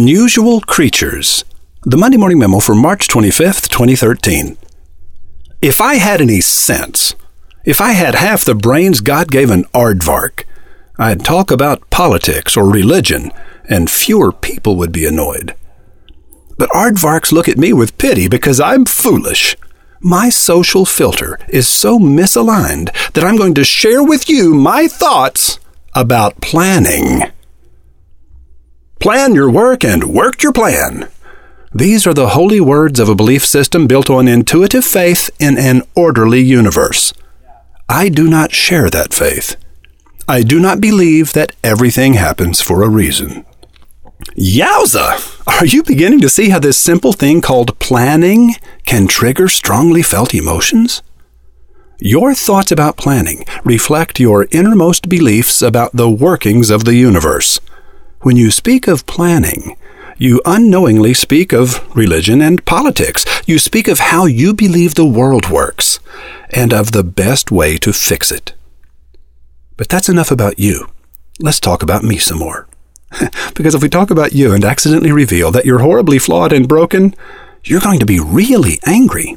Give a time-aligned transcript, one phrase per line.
[0.00, 1.44] Unusual Creatures.
[1.82, 4.56] The Monday Morning Memo for March 25th, 2013.
[5.60, 7.16] If I had any sense,
[7.64, 10.44] if I had half the brains God gave an aardvark,
[11.00, 13.32] I'd talk about politics or religion,
[13.68, 15.56] and fewer people would be annoyed.
[16.56, 19.56] But aardvarks look at me with pity because I'm foolish.
[19.98, 25.58] My social filter is so misaligned that I'm going to share with you my thoughts
[25.92, 27.32] about planning.
[29.00, 31.08] Plan your work and work your plan.
[31.72, 35.82] These are the holy words of a belief system built on intuitive faith in an
[35.94, 37.12] orderly universe.
[37.88, 39.56] I do not share that faith.
[40.26, 43.46] I do not believe that everything happens for a reason.
[44.36, 45.42] Yowza!
[45.46, 50.34] Are you beginning to see how this simple thing called planning can trigger strongly felt
[50.34, 51.02] emotions?
[52.00, 57.60] Your thoughts about planning reflect your innermost beliefs about the workings of the universe.
[58.20, 59.76] When you speak of planning,
[60.16, 63.24] you unknowingly speak of religion and politics.
[63.46, 66.00] You speak of how you believe the world works
[66.50, 68.54] and of the best way to fix it.
[69.76, 70.88] But that's enough about you.
[71.38, 72.66] Let's talk about me some more.
[73.54, 77.14] because if we talk about you and accidentally reveal that you're horribly flawed and broken,
[77.62, 79.36] you're going to be really angry.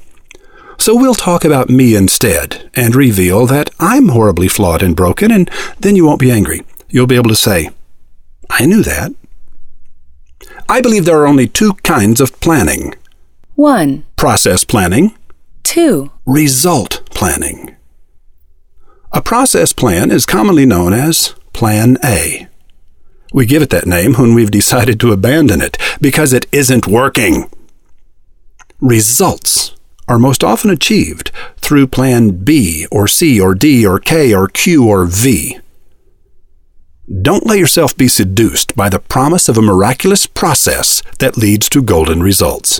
[0.80, 5.48] So we'll talk about me instead and reveal that I'm horribly flawed and broken, and
[5.80, 6.64] then you won't be angry.
[6.90, 7.70] You'll be able to say,
[8.52, 9.14] I knew that.
[10.68, 12.94] I believe there are only two kinds of planning
[13.56, 15.18] 1, process planning,
[15.64, 17.76] 2, result planning.
[19.14, 22.48] A process plan is commonly known as Plan A.
[23.34, 27.50] We give it that name when we've decided to abandon it because it isn't working.
[28.82, 29.76] Results
[30.08, 34.88] are most often achieved through Plan B or C or D or K or Q
[34.88, 35.60] or V.
[37.20, 41.82] Don't let yourself be seduced by the promise of a miraculous process that leads to
[41.82, 42.80] golden results.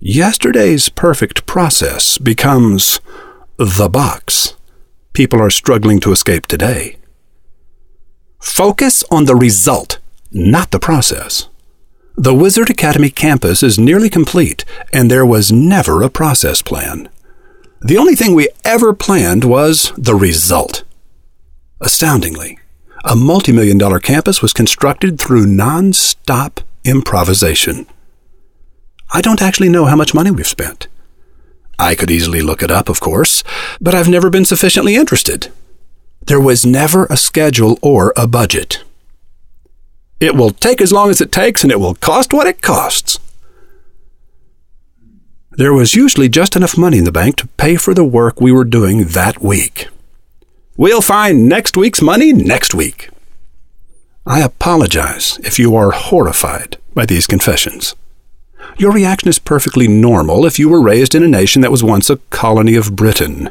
[0.00, 3.00] Yesterday's perfect process becomes
[3.56, 4.54] the box
[5.12, 6.96] people are struggling to escape today.
[8.40, 9.98] Focus on the result,
[10.30, 11.48] not the process.
[12.16, 17.08] The Wizard Academy campus is nearly complete, and there was never a process plan.
[17.80, 20.84] The only thing we ever planned was the result.
[21.80, 22.58] Astoundingly,
[23.04, 27.86] a multi-million dollar campus was constructed through non-stop improvisation.
[29.12, 30.86] I don't actually know how much money we've spent.
[31.78, 33.42] I could easily look it up, of course,
[33.80, 35.50] but I've never been sufficiently interested.
[36.26, 38.84] There was never a schedule or a budget.
[40.20, 43.18] It will take as long as it takes and it will cost what it costs.
[45.52, 48.52] There was usually just enough money in the bank to pay for the work we
[48.52, 49.88] were doing that week.
[50.80, 53.10] We'll find next week's money next week.
[54.24, 57.94] I apologize if you are horrified by these confessions.
[58.78, 62.08] Your reaction is perfectly normal if you were raised in a nation that was once
[62.08, 63.50] a colony of Britain.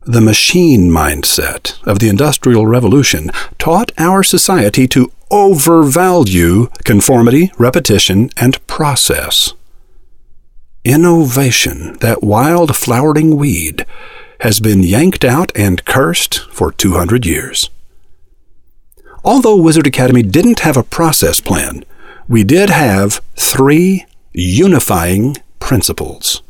[0.00, 3.30] The machine mindset of the Industrial Revolution
[3.60, 9.54] taught our society to overvalue conformity, repetition, and process.
[10.84, 13.86] Innovation, that wild flowering weed,
[14.42, 17.70] has been yanked out and cursed for 200 years.
[19.24, 21.84] Although Wizard Academy didn't have a process plan,
[22.26, 26.42] we did have three unifying principles.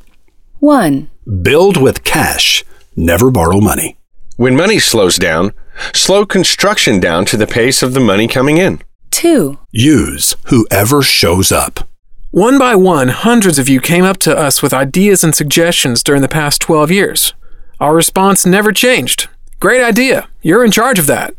[0.60, 1.10] 1,
[1.42, 2.64] Build with cash,
[2.96, 3.98] never borrow money.
[4.36, 5.52] When money slows down,
[5.92, 8.80] slow construction down to the pace of the money coming in.
[9.10, 11.86] 2, Use whoever shows up.
[12.30, 16.22] One by one, hundreds of you came up to us with ideas and suggestions during
[16.22, 17.34] the past 12 years.
[17.82, 19.28] Our response never changed.
[19.58, 20.28] Great idea.
[20.40, 21.34] You're in charge of that.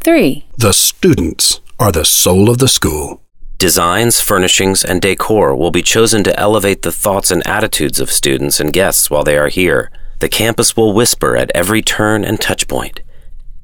[0.00, 3.22] 3, The students are the soul of the school.
[3.58, 8.58] Designs, furnishings, and decor will be chosen to elevate the thoughts and attitudes of students
[8.58, 9.92] and guests while they are here.
[10.18, 12.98] The campus will whisper at every turn and touchpoint.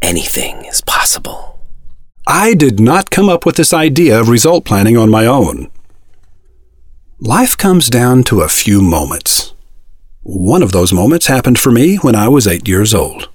[0.00, 1.66] Anything is possible.
[2.28, 5.68] I did not come up with this idea of result planning on my own.
[7.18, 9.53] Life comes down to a few moments.
[10.24, 13.28] One of those moments happened for me when I was eight years old.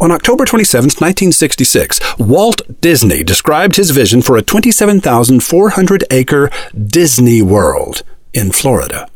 [0.00, 8.02] On October 27, 1966, Walt Disney described his vision for a 27,400 acre Disney World
[8.32, 9.08] in Florida.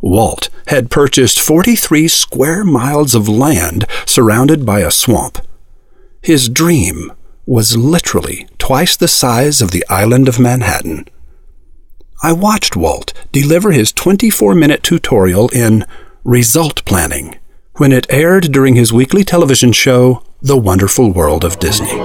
[0.00, 5.46] Walt had purchased 43 square miles of land surrounded by a swamp.
[6.22, 7.12] His dream
[7.44, 11.04] was literally twice the size of the island of Manhattan.
[12.24, 15.84] I watched Walt deliver his 24 minute tutorial in
[16.22, 17.36] result planning
[17.78, 21.98] when it aired during his weekly television show, The Wonderful World of Disney.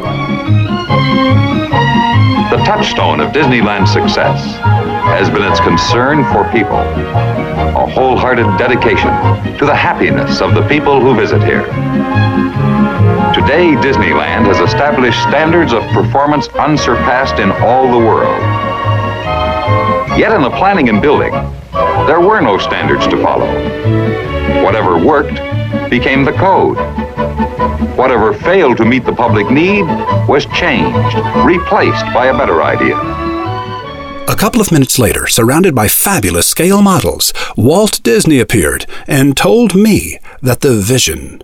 [2.49, 4.43] The touchstone of Disneyland's success
[5.05, 9.11] has been its concern for people, a wholehearted dedication
[9.59, 11.67] to the happiness of the people who visit here.
[13.35, 18.56] Today, Disneyland has established standards of performance unsurpassed in all the world.
[20.17, 21.31] Yet in the planning and building,
[22.07, 23.53] there were no standards to follow.
[24.63, 25.35] Whatever worked
[25.91, 26.77] became the code.
[27.95, 29.83] Whatever failed to meet the public need
[30.27, 32.97] was changed, replaced by a better idea.
[34.27, 39.75] A couple of minutes later, surrounded by fabulous scale models, Walt Disney appeared and told
[39.75, 41.43] me that the vision,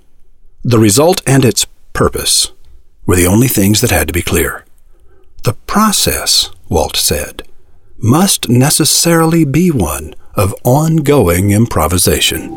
[0.63, 2.51] the result, and its purpose
[3.05, 4.65] were the only things that had to be clear.
[5.43, 7.43] The process, Walt said,
[8.03, 12.53] must necessarily be one of ongoing improvisation.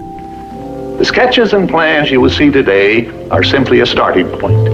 [0.98, 4.68] The sketches and plans you will see today are simply a starting point,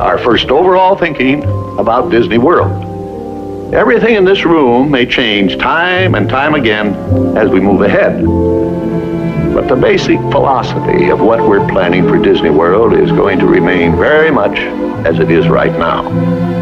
[0.00, 1.44] our first overall thinking
[1.78, 3.72] about Disney World.
[3.72, 6.94] Everything in this room may change time and time again
[7.36, 8.24] as we move ahead.
[9.54, 13.94] But the basic philosophy of what we're planning for Disney World is going to remain
[13.94, 14.58] very much
[15.06, 16.58] as it is right now.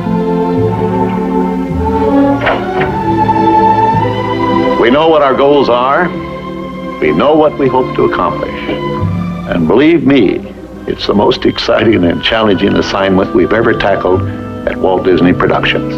[4.87, 6.09] We know what our goals are.
[7.00, 8.55] We know what we hope to accomplish.
[9.50, 10.37] And believe me,
[10.87, 14.23] it's the most exciting and challenging assignment we've ever tackled
[14.69, 15.93] at Walt Disney Productions.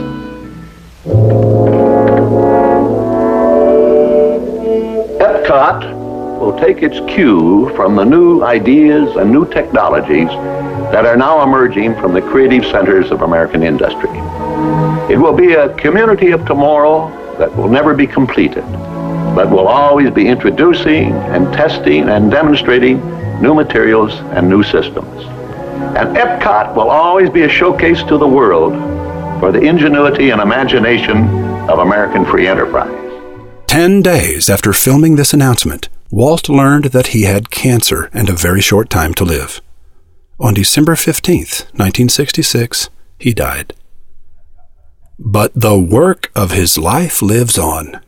[5.20, 10.28] Epcot will take its cue from the new ideas and new technologies
[10.92, 14.08] that are now emerging from the creative centers of American industry.
[15.12, 18.64] It will be a community of tomorrow that will never be completed,
[19.34, 22.98] but will always be introducing and testing and demonstrating
[23.40, 25.22] new materials and new systems.
[25.96, 28.72] And Epcot will always be a showcase to the world
[29.40, 31.28] for the ingenuity and imagination
[31.70, 32.94] of American free enterprise.
[33.66, 38.60] Ten days after filming this announcement, Walt learned that he had cancer and a very
[38.60, 39.60] short time to live.
[40.40, 43.74] On December 15th, 1966, he died.
[45.18, 48.00] But the work of his life lives on.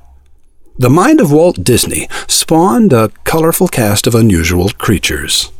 [0.78, 5.50] The mind of Walt Disney spawned a colorful cast of unusual creatures.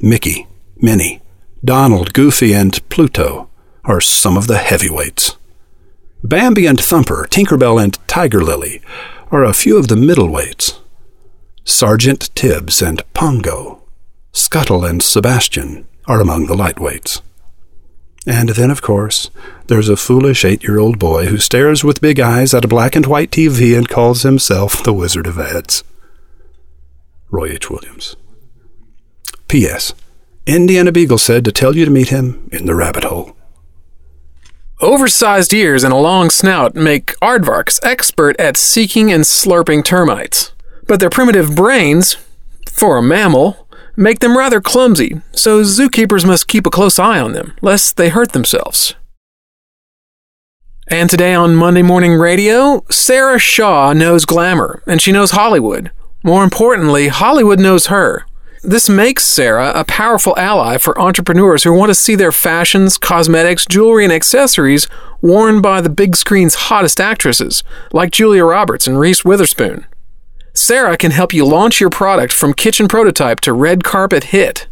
[0.00, 0.46] Mickey,
[0.76, 1.22] Minnie,
[1.64, 3.48] Donald, Goofy, and Pluto
[3.84, 5.36] are some of the heavyweights.
[6.24, 8.80] Bambi and Thumper, Tinkerbell and Tiger Lily
[9.30, 10.78] are a few of the middleweights.
[11.64, 13.82] Sergeant Tibbs and Pongo,
[14.32, 17.20] Scuttle and Sebastian are among the lightweights.
[18.26, 19.30] And then, of course,
[19.68, 22.94] there's a foolish eight year old boy who stares with big eyes at a black
[22.96, 25.84] and white TV and calls himself the Wizard of Ads.
[27.30, 27.70] Roy H.
[27.70, 28.16] Williams.
[29.48, 29.94] P.S.
[30.46, 33.36] Indiana Beagle said to tell you to meet him in the rabbit hole.
[34.80, 40.52] Oversized ears and a long snout make aardvarks expert at seeking and slurping termites.
[40.86, 42.16] But their primitive brains,
[42.70, 43.67] for a mammal,
[43.98, 48.08] make them rather clumsy, so zookeepers must keep a close eye on them, lest they
[48.08, 48.94] hurt themselves.
[50.86, 55.90] And today on Monday Morning Radio, Sarah Shaw knows glamour, and she knows Hollywood.
[56.22, 58.24] More importantly, Hollywood knows her.
[58.62, 63.66] This makes Sarah a powerful ally for entrepreneurs who want to see their fashions, cosmetics,
[63.66, 64.88] jewelry, and accessories
[65.20, 67.62] worn by the big screen's hottest actresses,
[67.92, 69.86] like Julia Roberts and Reese Witherspoon.
[70.58, 74.66] Sarah can help you launch your product from kitchen prototype to red carpet hit.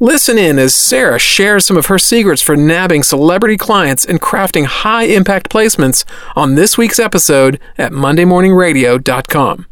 [0.00, 4.64] Listen in as Sarah shares some of her secrets for nabbing celebrity clients and crafting
[4.66, 6.04] high impact placements
[6.34, 9.66] on this week's episode at MondayMorningRadio.com.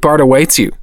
[0.00, 0.76] Bart awaits you.